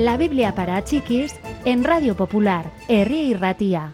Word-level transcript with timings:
La 0.00 0.16
Biblia 0.16 0.54
para 0.54 0.82
chiquis 0.82 1.34
en 1.66 1.84
Radio 1.84 2.16
Popular, 2.16 2.72
Herri 2.88 3.18
y 3.18 3.34
Ratía. 3.34 3.92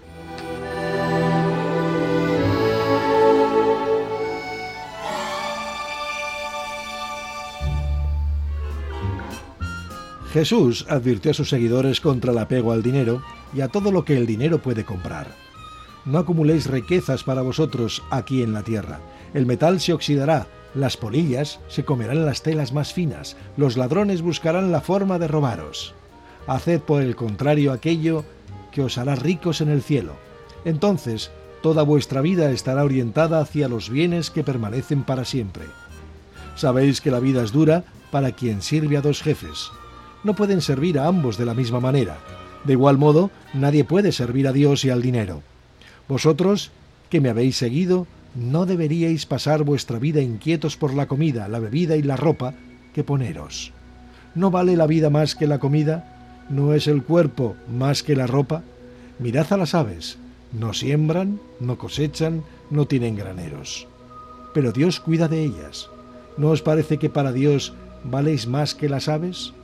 Jesús 10.32 10.86
advirtió 10.88 11.32
a 11.32 11.34
sus 11.34 11.48
seguidores 11.48 12.00
contra 12.00 12.30
el 12.30 12.38
apego 12.38 12.70
al 12.70 12.84
dinero 12.84 13.24
y 13.52 13.62
a 13.62 13.66
todo 13.66 13.90
lo 13.90 14.04
que 14.04 14.16
el 14.16 14.26
dinero 14.26 14.62
puede 14.62 14.84
comprar. 14.84 15.26
No 16.04 16.18
acumuléis 16.18 16.68
riquezas 16.68 17.24
para 17.24 17.42
vosotros 17.42 18.00
aquí 18.10 18.44
en 18.44 18.52
la 18.52 18.62
tierra. 18.62 19.00
El 19.34 19.44
metal 19.44 19.80
se 19.80 19.92
oxidará, 19.92 20.46
las 20.76 20.96
polillas 20.96 21.58
se 21.68 21.84
comerán 21.84 22.24
las 22.24 22.42
telas 22.42 22.72
más 22.72 22.92
finas, 22.92 23.36
los 23.56 23.76
ladrones 23.76 24.22
buscarán 24.22 24.70
la 24.70 24.80
forma 24.80 25.18
de 25.18 25.26
robaros. 25.26 25.94
Haced 26.46 26.80
por 26.80 27.02
el 27.02 27.16
contrario 27.16 27.72
aquello 27.72 28.24
que 28.70 28.82
os 28.82 28.98
hará 28.98 29.16
ricos 29.16 29.60
en 29.60 29.68
el 29.68 29.82
cielo. 29.82 30.14
Entonces 30.64 31.30
toda 31.62 31.82
vuestra 31.82 32.20
vida 32.20 32.50
estará 32.50 32.84
orientada 32.84 33.40
hacia 33.40 33.68
los 33.68 33.90
bienes 33.90 34.30
que 34.30 34.44
permanecen 34.44 35.02
para 35.02 35.24
siempre. 35.24 35.64
Sabéis 36.54 37.00
que 37.00 37.10
la 37.10 37.18
vida 37.20 37.42
es 37.42 37.50
dura 37.50 37.84
para 38.12 38.32
quien 38.32 38.62
sirve 38.62 38.96
a 38.96 39.00
dos 39.00 39.22
jefes 39.22 39.70
no 40.26 40.34
pueden 40.34 40.60
servir 40.60 40.98
a 40.98 41.06
ambos 41.06 41.38
de 41.38 41.46
la 41.46 41.54
misma 41.54 41.80
manera. 41.80 42.18
De 42.64 42.72
igual 42.72 42.98
modo, 42.98 43.30
nadie 43.54 43.84
puede 43.84 44.10
servir 44.10 44.48
a 44.48 44.52
Dios 44.52 44.84
y 44.84 44.90
al 44.90 45.00
dinero. 45.00 45.42
Vosotros, 46.08 46.72
que 47.08 47.20
me 47.20 47.30
habéis 47.30 47.56
seguido, 47.56 48.08
no 48.36 48.66
deberíais 48.66 49.24
pasar 49.24 49.64
vuestra 49.64 49.98
vida 49.98 50.20
inquietos 50.20 50.76
por 50.76 50.92
la 50.92 51.06
comida, 51.06 51.48
la 51.48 51.58
bebida 51.58 51.96
y 51.96 52.02
la 52.02 52.16
ropa 52.16 52.54
que 52.94 53.02
poneros. 53.02 53.72
¿No 54.34 54.50
vale 54.50 54.76
la 54.76 54.86
vida 54.86 55.08
más 55.08 55.34
que 55.34 55.46
la 55.46 55.58
comida? 55.58 56.44
¿No 56.50 56.74
es 56.74 56.86
el 56.86 57.02
cuerpo 57.02 57.56
más 57.72 58.02
que 58.02 58.14
la 58.14 58.26
ropa? 58.26 58.62
Mirad 59.18 59.50
a 59.52 59.56
las 59.56 59.74
aves, 59.74 60.18
no 60.52 60.74
siembran, 60.74 61.40
no 61.60 61.78
cosechan, 61.78 62.42
no 62.70 62.86
tienen 62.86 63.16
graneros. 63.16 63.88
Pero 64.52 64.72
Dios 64.72 65.00
cuida 65.00 65.28
de 65.28 65.42
ellas. 65.42 65.88
¿No 66.36 66.50
os 66.50 66.60
parece 66.60 66.98
que 66.98 67.08
para 67.08 67.32
Dios 67.32 67.72
valéis 68.04 68.46
más 68.46 68.74
que 68.74 68.90
las 68.90 69.08
aves? 69.08 69.54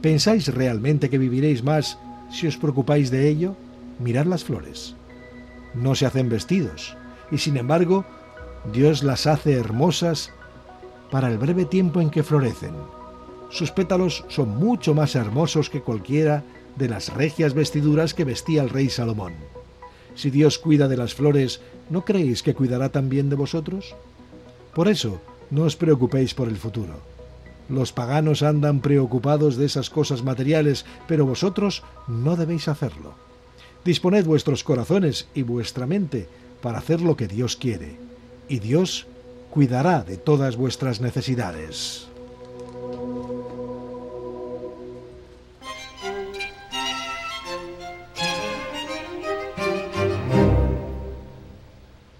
¿Pensáis 0.00 0.48
realmente 0.48 1.10
que 1.10 1.18
viviréis 1.18 1.62
más 1.62 1.98
si 2.32 2.46
os 2.46 2.56
preocupáis 2.56 3.10
de 3.10 3.28
ello? 3.28 3.54
Mirad 3.98 4.24
las 4.24 4.44
flores. 4.44 4.94
No 5.74 5.94
se 5.94 6.06
hacen 6.06 6.30
vestidos, 6.30 6.96
y 7.30 7.38
sin 7.38 7.56
embargo, 7.56 8.04
Dios 8.72 9.02
las 9.02 9.26
hace 9.26 9.52
hermosas 9.52 10.32
para 11.10 11.28
el 11.28 11.38
breve 11.38 11.64
tiempo 11.64 12.00
en 12.00 12.10
que 12.10 12.22
florecen. 12.22 12.74
Sus 13.50 13.70
pétalos 13.70 14.24
son 14.28 14.56
mucho 14.56 14.94
más 14.94 15.14
hermosos 15.14 15.70
que 15.70 15.82
cualquiera 15.82 16.42
de 16.76 16.88
las 16.88 17.14
regias 17.14 17.54
vestiduras 17.54 18.12
que 18.12 18.24
vestía 18.24 18.62
el 18.62 18.70
rey 18.70 18.90
Salomón. 18.90 19.34
Si 20.14 20.30
Dios 20.30 20.58
cuida 20.58 20.88
de 20.88 20.96
las 20.96 21.14
flores, 21.14 21.60
¿no 21.90 22.04
creéis 22.04 22.42
que 22.42 22.54
cuidará 22.54 22.88
también 22.90 23.30
de 23.30 23.36
vosotros? 23.36 23.94
Por 24.74 24.88
eso, 24.88 25.20
no 25.50 25.62
os 25.62 25.76
preocupéis 25.76 26.34
por 26.34 26.48
el 26.48 26.56
futuro 26.56 26.94
los 27.68 27.92
paganos 27.92 28.42
andan 28.42 28.80
preocupados 28.80 29.56
de 29.56 29.66
esas 29.66 29.90
cosas 29.90 30.22
materiales, 30.22 30.84
pero 31.08 31.26
vosotros 31.26 31.82
no 32.06 32.36
debéis 32.36 32.68
hacerlo. 32.68 33.14
Disponed 33.84 34.24
vuestros 34.24 34.64
corazones 34.64 35.28
y 35.34 35.42
vuestra 35.42 35.86
mente 35.86 36.28
para 36.60 36.78
hacer 36.78 37.00
lo 37.00 37.16
que 37.16 37.28
Dios 37.28 37.56
quiere, 37.56 37.96
y 38.48 38.58
Dios 38.58 39.06
cuidará 39.50 40.02
de 40.02 40.16
todas 40.16 40.56
vuestras 40.56 41.00
necesidades. 41.00 42.08